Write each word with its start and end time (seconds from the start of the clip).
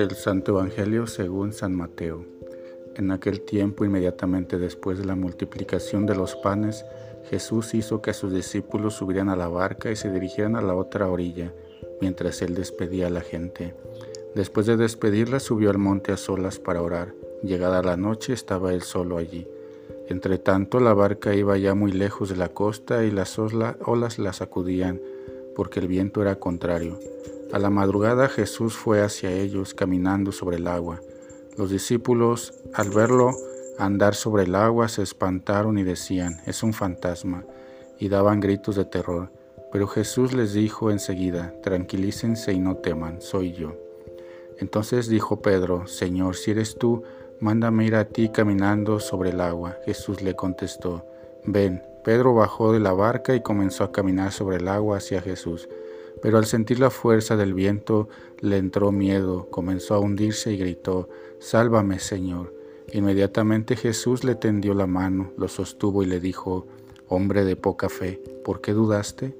Del 0.00 0.16
Santo 0.16 0.52
Evangelio 0.52 1.06
según 1.06 1.52
San 1.52 1.74
Mateo. 1.74 2.24
En 2.96 3.10
aquel 3.10 3.42
tiempo, 3.42 3.84
inmediatamente 3.84 4.56
después 4.56 4.96
de 4.96 5.04
la 5.04 5.14
multiplicación 5.14 6.06
de 6.06 6.14
los 6.14 6.36
panes, 6.36 6.86
Jesús 7.28 7.74
hizo 7.74 8.00
que 8.00 8.14
sus 8.14 8.32
discípulos 8.32 8.94
subieran 8.94 9.28
a 9.28 9.36
la 9.36 9.48
barca 9.48 9.90
y 9.90 9.96
se 9.96 10.10
dirigieran 10.10 10.56
a 10.56 10.62
la 10.62 10.74
otra 10.74 11.10
orilla, 11.10 11.52
mientras 12.00 12.40
él 12.40 12.54
despedía 12.54 13.08
a 13.08 13.10
la 13.10 13.20
gente. 13.20 13.74
Después 14.34 14.64
de 14.64 14.78
despedirla, 14.78 15.38
subió 15.38 15.68
al 15.68 15.76
monte 15.76 16.12
a 16.12 16.16
solas 16.16 16.58
para 16.58 16.80
orar. 16.80 17.12
Llegada 17.42 17.82
la 17.82 17.98
noche, 17.98 18.32
estaba 18.32 18.72
él 18.72 18.80
solo 18.80 19.18
allí. 19.18 19.46
Entre 20.08 20.38
tanto, 20.38 20.80
la 20.80 20.94
barca 20.94 21.34
iba 21.34 21.58
ya 21.58 21.74
muy 21.74 21.92
lejos 21.92 22.30
de 22.30 22.36
la 22.36 22.48
costa 22.48 23.04
y 23.04 23.10
las 23.10 23.38
olas 23.38 24.18
la 24.18 24.32
sacudían, 24.32 24.98
porque 25.54 25.78
el 25.78 25.88
viento 25.88 26.22
era 26.22 26.36
contrario. 26.36 26.98
A 27.52 27.58
la 27.58 27.68
madrugada 27.68 28.28
Jesús 28.28 28.76
fue 28.76 29.02
hacia 29.02 29.32
ellos 29.32 29.74
caminando 29.74 30.30
sobre 30.30 30.58
el 30.58 30.68
agua. 30.68 31.00
Los 31.56 31.70
discípulos, 31.70 32.54
al 32.74 32.90
verlo 32.90 33.32
andar 33.76 34.14
sobre 34.14 34.44
el 34.44 34.54
agua, 34.54 34.88
se 34.88 35.02
espantaron 35.02 35.76
y 35.76 35.82
decían, 35.82 36.40
es 36.46 36.62
un 36.62 36.72
fantasma, 36.72 37.44
y 37.98 38.08
daban 38.08 38.38
gritos 38.38 38.76
de 38.76 38.84
terror. 38.84 39.32
Pero 39.72 39.88
Jesús 39.88 40.32
les 40.32 40.52
dijo 40.52 40.92
enseguida, 40.92 41.52
tranquilícense 41.60 42.52
y 42.52 42.60
no 42.60 42.76
teman, 42.76 43.20
soy 43.20 43.52
yo. 43.52 43.74
Entonces 44.58 45.08
dijo 45.08 45.42
Pedro, 45.42 45.88
Señor, 45.88 46.36
si 46.36 46.52
eres 46.52 46.78
tú, 46.78 47.02
mándame 47.40 47.84
ir 47.84 47.96
a 47.96 48.04
ti 48.04 48.28
caminando 48.28 49.00
sobre 49.00 49.30
el 49.30 49.40
agua. 49.40 49.76
Jesús 49.86 50.22
le 50.22 50.36
contestó, 50.36 51.04
ven. 51.44 51.82
Pedro 52.04 52.32
bajó 52.32 52.72
de 52.72 52.78
la 52.78 52.92
barca 52.92 53.34
y 53.34 53.42
comenzó 53.42 53.82
a 53.82 53.92
caminar 53.92 54.30
sobre 54.30 54.58
el 54.58 54.68
agua 54.68 54.98
hacia 54.98 55.20
Jesús 55.20 55.68
pero 56.22 56.38
al 56.38 56.46
sentir 56.46 56.80
la 56.80 56.90
fuerza 56.90 57.36
del 57.36 57.54
viento 57.54 58.08
le 58.40 58.56
entró 58.56 58.92
miedo, 58.92 59.48
comenzó 59.50 59.94
a 59.94 59.98
hundirse 59.98 60.52
y 60.52 60.58
gritó, 60.58 61.08
Sálvame, 61.38 61.98
Señor. 61.98 62.54
Inmediatamente 62.92 63.76
Jesús 63.76 64.24
le 64.24 64.34
tendió 64.34 64.74
la 64.74 64.86
mano, 64.86 65.32
lo 65.36 65.48
sostuvo 65.48 66.02
y 66.02 66.06
le 66.06 66.20
dijo, 66.20 66.66
Hombre 67.08 67.44
de 67.44 67.56
poca 67.56 67.88
fe, 67.88 68.20
¿por 68.44 68.60
qué 68.60 68.72
dudaste? 68.72 69.36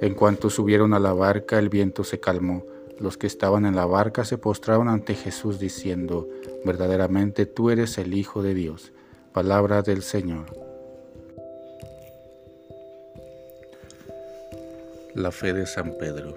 En 0.00 0.14
cuanto 0.14 0.50
subieron 0.50 0.92
a 0.94 0.98
la 0.98 1.12
barca, 1.12 1.58
el 1.58 1.68
viento 1.68 2.04
se 2.04 2.20
calmó. 2.20 2.64
Los 2.98 3.16
que 3.16 3.26
estaban 3.26 3.66
en 3.66 3.76
la 3.76 3.86
barca 3.86 4.24
se 4.24 4.38
postraron 4.38 4.88
ante 4.88 5.14
Jesús 5.14 5.58
diciendo, 5.58 6.28
Verdaderamente 6.64 7.46
tú 7.46 7.70
eres 7.70 7.98
el 7.98 8.14
Hijo 8.14 8.42
de 8.42 8.54
Dios. 8.54 8.92
Palabra 9.32 9.82
del 9.82 10.02
Señor. 10.02 10.73
La 15.14 15.30
fe 15.30 15.52
de 15.52 15.64
San 15.64 15.96
Pedro. 15.96 16.36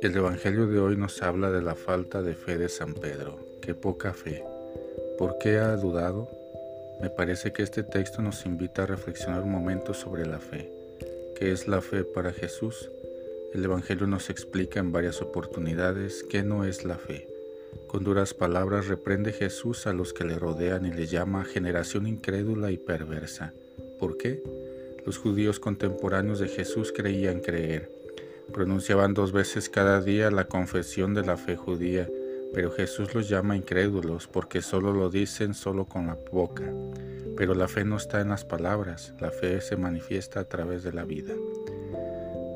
El 0.00 0.16
Evangelio 0.16 0.68
de 0.68 0.78
hoy 0.78 0.96
nos 0.96 1.20
habla 1.22 1.50
de 1.50 1.60
la 1.60 1.74
falta 1.74 2.22
de 2.22 2.36
fe 2.36 2.56
de 2.56 2.68
San 2.68 2.94
Pedro. 2.94 3.40
Qué 3.60 3.74
poca 3.74 4.12
fe. 4.12 4.44
¿Por 5.18 5.38
qué 5.38 5.58
ha 5.58 5.74
dudado? 5.74 6.30
Me 7.00 7.10
parece 7.10 7.52
que 7.52 7.64
este 7.64 7.82
texto 7.82 8.22
nos 8.22 8.46
invita 8.46 8.84
a 8.84 8.86
reflexionar 8.86 9.42
un 9.42 9.50
momento 9.50 9.92
sobre 9.92 10.24
la 10.24 10.38
fe. 10.38 10.70
¿Qué 11.34 11.50
es 11.50 11.66
la 11.66 11.80
fe 11.80 12.04
para 12.04 12.32
Jesús? 12.32 12.92
El 13.52 13.64
Evangelio 13.64 14.06
nos 14.06 14.30
explica 14.30 14.78
en 14.78 14.92
varias 14.92 15.20
oportunidades 15.20 16.24
qué 16.30 16.44
no 16.44 16.64
es 16.64 16.84
la 16.84 16.98
fe. 16.98 17.26
Con 17.88 18.04
duras 18.04 18.34
palabras 18.34 18.86
reprende 18.86 19.32
Jesús 19.32 19.88
a 19.88 19.92
los 19.92 20.12
que 20.12 20.24
le 20.24 20.38
rodean 20.38 20.86
y 20.86 20.92
le 20.92 21.06
llama 21.06 21.44
generación 21.44 22.06
incrédula 22.06 22.70
y 22.70 22.76
perversa. 22.76 23.52
¿Por 23.98 24.16
qué? 24.16 24.44
Los 25.04 25.18
judíos 25.18 25.58
contemporáneos 25.58 26.38
de 26.38 26.46
Jesús 26.46 26.92
creían 26.92 27.40
creer 27.40 28.01
Pronunciaban 28.50 29.14
dos 29.14 29.32
veces 29.32 29.68
cada 29.68 30.00
día 30.00 30.30
la 30.30 30.46
confesión 30.46 31.14
de 31.14 31.22
la 31.22 31.36
fe 31.36 31.56
judía, 31.56 32.08
pero 32.52 32.70
Jesús 32.70 33.14
los 33.14 33.28
llama 33.28 33.56
incrédulos 33.56 34.26
porque 34.26 34.60
solo 34.60 34.92
lo 34.92 35.08
dicen 35.08 35.54
solo 35.54 35.86
con 35.86 36.06
la 36.06 36.18
boca. 36.30 36.64
Pero 37.36 37.54
la 37.54 37.68
fe 37.68 37.84
no 37.84 37.96
está 37.96 38.20
en 38.20 38.28
las 38.28 38.44
palabras, 38.44 39.14
la 39.20 39.30
fe 39.30 39.60
se 39.60 39.76
manifiesta 39.76 40.40
a 40.40 40.44
través 40.44 40.82
de 40.82 40.92
la 40.92 41.04
vida. 41.04 41.34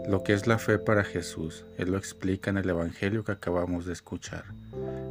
Lo 0.07 0.23
que 0.23 0.35
es 0.35 0.47
la 0.47 0.59
fe 0.59 0.79
para 0.79 1.03
Jesús, 1.03 1.65
Él 1.79 1.93
lo 1.93 1.99
explica 1.99 2.51
en 2.51 2.59
el 2.59 2.69
Evangelio 2.69 3.25
que 3.25 3.33
acabamos 3.33 3.87
de 3.87 3.95
escuchar. 3.95 4.45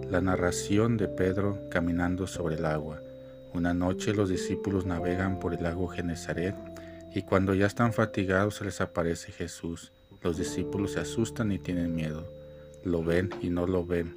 La 0.10 0.22
narración 0.22 0.98
de 0.98 1.08
Pedro 1.08 1.68
caminando 1.72 2.28
sobre 2.28 2.56
el 2.56 2.66
agua. 2.66 3.02
Una 3.54 3.74
noche 3.74 4.14
los 4.14 4.30
discípulos 4.30 4.86
navegan 4.86 5.40
por 5.40 5.54
el 5.54 5.64
lago 5.64 5.88
Genezaret 5.88 6.56
y 7.14 7.24
cuando 7.24 7.56
ya 7.56 7.66
están 7.66 7.92
fatigados 7.92 8.56
se 8.56 8.66
les 8.66 8.82
aparece 8.82 9.32
Jesús 9.32 9.92
los 10.26 10.38
discípulos 10.38 10.94
se 10.94 11.02
asustan 11.02 11.52
y 11.52 11.60
tienen 11.60 11.94
miedo. 11.94 12.28
Lo 12.84 13.04
ven 13.04 13.30
y 13.42 13.52
no 13.52 13.68
lo 13.68 13.86
ven. 13.86 14.16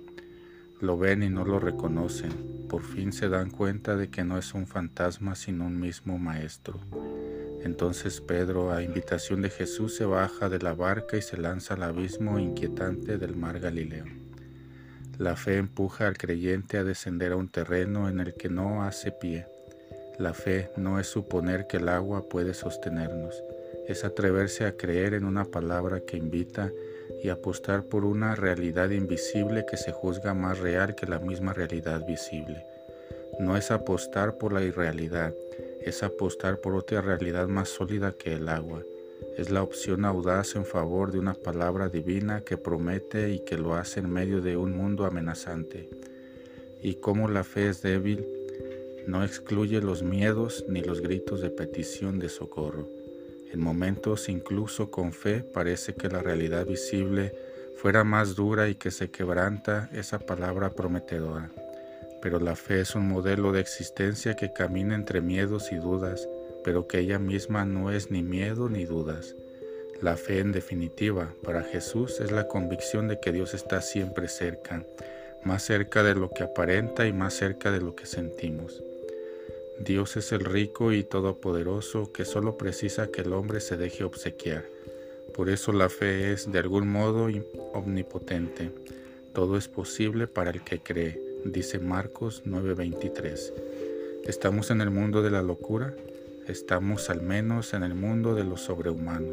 Lo 0.81 0.97
ven 0.97 1.23
y 1.23 1.29
no 1.29 1.45
lo 1.45 1.61
reconocen. 1.61 2.67
Por 2.67 2.83
fin 2.83 3.13
se 3.13 3.29
dan 3.29 3.51
cuenta 3.51 3.95
de 3.95 4.09
que 4.09 4.25
no 4.25 4.39
es 4.39 4.55
un 4.55 4.67
fantasma 4.67 5.35
sino 5.35 5.67
un 5.67 5.79
mismo 5.79 6.19
maestro. 6.19 6.81
Entonces 7.63 8.23
Pedro, 8.23 8.73
a 8.73 8.83
invitación 8.83 9.43
de 9.43 9.51
Jesús, 9.51 9.97
se 9.97 10.07
baja 10.07 10.49
de 10.49 10.61
la 10.61 10.73
barca 10.73 11.19
y 11.19 11.23
se 11.23 11.37
lanza 11.37 11.75
al 11.75 11.83
abismo 11.83 12.39
inquietante 12.39 13.19
del 13.19 13.37
mar 13.37 13.61
Galileo. 13.61 14.07
La 15.19 15.37
fe 15.37 15.59
empuja 15.59 16.07
al 16.07 16.17
creyente 16.17 16.79
a 16.79 16.85
descender 16.85 17.33
a 17.33 17.37
un 17.37 17.49
terreno 17.49 18.09
en 18.09 18.21
el 18.21 18.33
que 18.33 18.49
no 18.49 18.83
hace 18.83 19.13
pie. 19.13 19.47
La 20.19 20.33
fe 20.33 20.71
no 20.79 20.99
es 20.99 21.07
suponer 21.07 21.67
que 21.67 21.77
el 21.77 21.91
agua 21.91 22.31
puede 22.31 22.55
sostenernos, 22.55 23.43
es 23.89 24.05
atreverse 24.05 24.67
a 24.67 24.77
creer 24.77 25.15
en 25.15 25.25
una 25.25 25.47
palabra 25.47 26.01
que 26.01 26.19
invita 26.19 26.71
y 27.23 27.31
apostar 27.31 27.85
por 27.85 28.05
una 28.05 28.35
realidad 28.35 28.91
invisible 28.91 29.65
que 29.69 29.79
se 29.79 29.93
juzga 29.93 30.35
más 30.35 30.59
real 30.59 30.95
que 30.95 31.07
la 31.07 31.19
misma 31.19 31.55
realidad 31.55 32.07
visible. 32.07 32.65
No 33.41 33.57
es 33.57 33.71
apostar 33.71 34.37
por 34.37 34.53
la 34.53 34.63
irrealidad, 34.63 35.35
es 35.81 36.03
apostar 36.03 36.61
por 36.61 36.75
otra 36.75 37.01
realidad 37.01 37.49
más 37.49 37.71
sólida 37.71 38.13
que 38.13 38.35
el 38.35 38.51
agua. 38.51 38.85
Es 39.39 39.51
la 39.51 39.63
opción 39.63 40.05
audaz 40.05 40.55
en 40.55 40.67
favor 40.67 41.11
de 41.11 41.19
una 41.19 41.35
palabra 41.35 41.89
divina 41.89 42.43
que 42.43 42.59
promete 42.59 43.31
y 43.31 43.41
que 43.41 43.57
lo 43.57 43.75
hace 43.75 44.01
en 44.01 44.11
medio 44.11 44.43
de 44.43 44.59
un 44.59 44.77
mundo 44.77 45.07
amenazante. 45.07 45.89
Y 46.83 46.97
como 46.97 47.29
la 47.29 47.43
fe 47.43 47.69
es 47.69 47.81
débil, 47.81 48.27
no 49.07 49.25
excluye 49.25 49.81
los 49.81 50.03
miedos 50.03 50.67
ni 50.69 50.83
los 50.83 51.01
gritos 51.01 51.41
de 51.41 51.49
petición 51.49 52.19
de 52.19 52.29
socorro. 52.29 52.99
En 53.53 53.61
momentos 53.61 54.29
incluso 54.29 54.91
con 54.91 55.13
fe 55.13 55.41
parece 55.41 55.95
que 55.95 56.09
la 56.09 56.23
realidad 56.23 56.67
visible 56.67 57.33
fuera 57.77 58.05
más 58.05 58.35
dura 58.35 58.69
y 58.69 58.75
que 58.75 58.91
se 58.91 59.11
quebranta 59.11 59.89
esa 59.93 60.19
palabra 60.19 60.75
prometedora. 60.75 61.51
Pero 62.21 62.41
la 62.41 62.57
fe 62.57 62.81
es 62.81 62.95
un 62.95 63.09
modelo 63.09 63.53
de 63.53 63.61
existencia 63.61 64.35
que 64.35 64.53
camina 64.53 64.95
entre 64.95 65.21
miedos 65.21 65.71
y 65.71 65.77
dudas, 65.77 66.29
pero 66.65 66.89
que 66.89 66.99
ella 66.99 67.19
misma 67.19 67.65
no 67.65 67.91
es 67.93 68.11
ni 68.11 68.23
miedo 68.23 68.69
ni 68.69 68.85
dudas. 68.85 69.37
La 70.03 70.17
fe 70.17 70.41
en 70.41 70.53
definitiva 70.53 71.33
para 71.43 71.63
Jesús 71.63 72.21
es 72.21 72.31
la 72.33 72.49
convicción 72.49 73.09
de 73.09 73.19
que 73.21 73.33
Dios 73.33 73.55
está 73.55 73.81
siempre 73.81 74.29
cerca, 74.29 74.85
más 75.45 75.63
cerca 75.63 76.03
de 76.03 76.15
lo 76.15 76.31
que 76.31 76.43
aparenta 76.43 77.07
y 77.07 77.13
más 77.13 77.35
cerca 77.35 77.71
de 77.71 77.81
lo 77.81 77.95
que 77.95 78.07
sentimos. 78.07 78.83
Dios 79.81 80.17
es 80.17 80.33
el 80.33 80.41
rico 80.41 80.93
y 80.93 81.05
todopoderoso 81.05 82.13
que 82.13 82.25
solo 82.25 82.59
precisa 82.59 83.13
que 83.13 83.21
el 83.21 83.33
hombre 83.33 83.61
se 83.61 83.77
deje 83.77 84.03
obsequiar. 84.03 84.65
Por 85.35 85.49
eso 85.49 85.73
la 85.73 85.89
fe 85.89 86.33
es 86.33 86.51
de 86.51 86.59
algún 86.59 86.89
modo 86.89 87.29
omnipotente. 87.73 88.73
Todo 89.33 89.57
es 89.57 89.69
posible 89.69 90.27
para 90.27 90.51
el 90.51 90.65
que 90.65 90.81
cree. 90.81 91.23
dice 91.45 91.79
Marcos 91.79 92.43
9:23. 92.45 93.53
¿Estamos 94.25 94.73
en 94.73 94.81
el 94.81 94.91
mundo 94.91 95.23
de 95.23 95.31
la 95.31 95.43
locura? 95.43 95.95
Estamos 96.49 97.09
al 97.09 97.23
menos 97.23 97.73
en 97.73 97.85
el 97.85 97.95
mundo 97.95 98.35
de 98.35 98.43
lo 98.43 98.57
sobrehumano. 98.57 99.33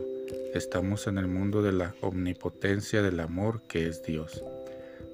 Estamos 0.54 1.08
en 1.08 1.18
el 1.18 1.28
mundo 1.28 1.64
de 1.64 1.72
la 1.72 1.96
omnipotencia 2.02 3.02
del 3.02 3.20
amor 3.20 3.62
que 3.68 3.88
es 3.88 4.04
Dios. 4.04 4.44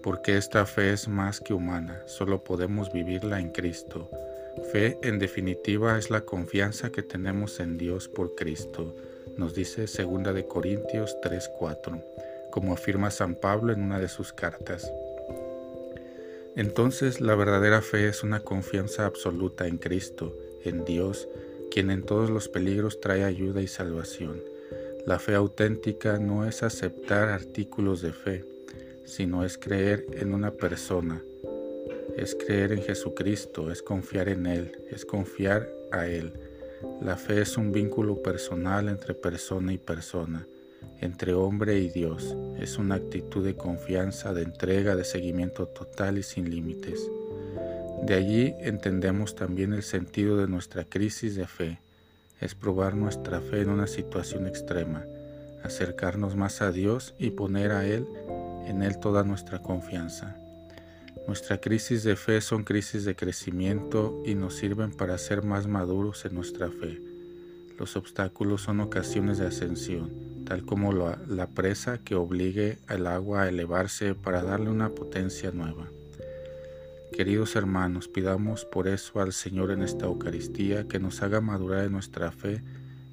Porque 0.04 0.36
esta 0.36 0.66
fe 0.66 0.92
es 0.92 1.08
más 1.08 1.40
que 1.40 1.54
humana, 1.54 2.02
solo 2.06 2.44
podemos 2.44 2.92
vivirla 2.92 3.40
en 3.40 3.52
Cristo. 3.52 4.10
Fe, 4.72 4.98
en 5.02 5.18
definitiva, 5.18 5.98
es 5.98 6.10
la 6.10 6.22
confianza 6.22 6.92
que 6.92 7.04
tenemos 7.04 7.60
en 7.60 7.78
Dios 7.78 8.10
por 8.10 8.36
Cristo, 8.36 8.96
nos 9.38 9.56
dice 9.56 9.86
2 9.86 10.34
de 10.34 10.46
Corintios 10.46 11.18
3:4, 11.22 12.04
como 12.52 12.74
afirma 12.74 13.12
San 13.12 13.36
Pablo 13.36 13.72
en 13.72 13.82
una 13.82 14.00
de 14.00 14.10
sus 14.10 14.34
cartas. 14.34 14.92
Entonces, 16.56 17.22
la 17.22 17.36
verdadera 17.36 17.82
fe 17.82 18.10
es 18.10 18.24
una 18.24 18.42
confianza 18.42 19.06
absoluta 19.06 19.68
en 19.68 19.78
Cristo, 19.78 20.38
en 20.66 20.84
Dios, 20.84 21.30
quien 21.72 21.90
en 21.90 22.04
todos 22.04 22.30
los 22.30 22.50
peligros 22.50 23.00
trae 23.00 23.24
ayuda 23.24 23.62
y 23.62 23.68
salvación. 23.68 24.44
La 25.06 25.18
fe 25.18 25.34
auténtica 25.34 26.20
no 26.20 26.46
es 26.46 26.62
aceptar 26.62 27.30
artículos 27.30 28.02
de 28.02 28.12
fe, 28.12 28.46
sino 29.06 29.46
es 29.46 29.58
creer 29.58 30.06
en 30.14 30.34
una 30.34 30.52
persona, 30.52 31.24
es 32.18 32.36
creer 32.36 32.72
en 32.72 32.82
Jesucristo, 32.82 33.72
es 33.72 33.82
confiar 33.82 34.30
en 34.30 34.46
Él, 34.46 34.72
es 34.90 35.06
confiar 35.06 35.70
a 35.92 36.08
Él. 36.08 36.34
La 37.02 37.16
fe 37.16 37.42
es 37.42 37.58
un 37.58 37.72
vínculo 37.72 38.22
personal 38.22 38.90
entre 38.90 39.14
persona 39.14 39.74
y 39.74 39.78
persona, 39.78 40.48
entre 41.00 41.34
hombre 41.34 41.80
y 41.80 41.90
Dios. 41.90 42.36
Es 42.60 42.78
una 42.78 42.96
actitud 42.96 43.44
de 43.46 43.56
confianza, 43.56 44.34
de 44.34 44.44
entrega, 44.44 44.96
de 44.96 45.04
seguimiento 45.04 45.68
total 45.68 46.18
y 46.18 46.24
sin 46.24 46.50
límites. 46.50 47.10
De 48.04 48.16
allí 48.16 48.56
entendemos 48.60 49.36
también 49.36 49.74
el 49.74 49.84
sentido 49.84 50.38
de 50.38 50.48
nuestra 50.48 50.86
crisis 50.86 51.36
de 51.36 51.46
fe. 51.46 51.80
Es 52.40 52.56
probar 52.56 52.96
nuestra 52.96 53.42
fe 53.42 53.62
en 53.62 53.70
una 53.70 53.86
situación 53.86 54.48
extrema, 54.48 55.06
acercarnos 55.64 56.36
más 56.36 56.64
a 56.64 56.72
Dios 56.72 57.14
y 57.20 57.32
poner 57.32 57.72
a 57.72 57.86
Él 57.86 58.08
en 58.66 58.82
Él 58.82 58.98
toda 58.98 59.24
nuestra 59.24 59.60
confianza. 59.60 60.41
Nuestra 61.32 61.62
crisis 61.62 62.04
de 62.04 62.18
fe 62.18 62.42
son 62.42 62.66
crisis 62.66 63.06
de 63.06 63.16
crecimiento 63.16 64.22
y 64.26 64.36
nos 64.36 64.56
sirven 64.56 64.92
para 64.92 65.18
ser 65.18 65.46
más 65.46 65.66
maduros 65.66 66.26
en 66.26 66.36
nuestra 66.36 66.70
fe. 66.70 67.02
Los 67.80 67.96
obstáculos 67.96 68.64
son 68.64 68.82
ocasiones 68.82 69.38
de 69.38 69.48
ascensión, 69.48 70.12
tal 70.44 70.66
como 70.66 70.92
la, 70.92 71.22
la 71.30 71.48
presa 71.48 72.00
que 72.00 72.16
obligue 72.16 72.80
al 72.88 73.08
agua 73.08 73.44
a 73.44 73.48
elevarse 73.48 74.14
para 74.14 74.44
darle 74.44 74.72
una 74.72 74.90
potencia 74.90 75.52
nueva. 75.52 75.88
Queridos 77.14 77.56
hermanos, 77.56 78.10
pidamos 78.10 78.66
por 78.66 78.90
eso 78.90 79.22
al 79.22 79.32
Señor 79.32 79.72
en 79.72 79.84
esta 79.84 80.08
Eucaristía 80.08 80.90
que 80.90 81.00
nos 81.00 81.22
haga 81.22 81.40
madurar 81.40 81.86
en 81.86 81.94
nuestra 81.94 82.34
fe 82.34 82.62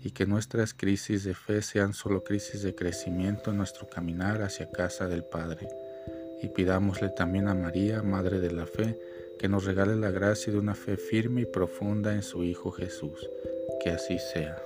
y 0.03 0.11
que 0.11 0.27
nuestras 0.27 0.75
crisis 0.75 1.23
de 1.23 1.35
fe 1.35 1.63
sean 1.63 1.95
solo 1.95 2.25
crisis 2.25 2.63
de 2.63 2.75
crecimiento 2.75 3.53
en 3.53 3.59
nuestro 3.59 3.89
caminar 3.89 4.43
hacia 4.43 4.73
casa 4.73 5.07
del 5.07 5.23
Padre 5.23 5.69
y 6.43 6.49
pidámosle 6.49 7.09
también 7.11 7.49
a 7.49 7.55
María, 7.55 8.03
Madre 8.03 8.41
de 8.41 8.51
la 8.51 8.67
Fe, 8.67 8.99
que 9.39 9.49
nos 9.49 9.65
regale 9.65 9.97
la 9.97 10.11
gracia 10.11 10.53
de 10.53 10.59
una 10.59 10.75
fe 10.75 10.97
firme 10.97 11.43
y 11.43 11.47
profunda 11.47 12.13
en 12.13 12.23
su 12.23 12.45
Hijo 12.45 12.71
Jesús. 12.71 13.29
Que 13.83 13.91
así 13.91 14.19
sea. 14.19 14.57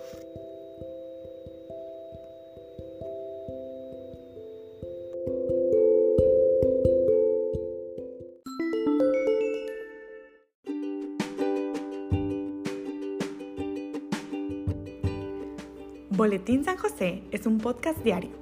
Boletín 16.11 16.65
San 16.65 16.77
José 16.77 17.23
es 17.33 17.47
un 17.47 17.59
podcast 17.59 17.99
diario 18.05 18.42